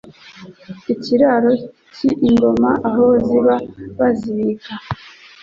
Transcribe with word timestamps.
Ikiraro 0.93 1.51
cy'ingoma 1.93 2.69
Aho 2.89 3.05
ziba 3.27 3.55
bazibika 3.97 4.71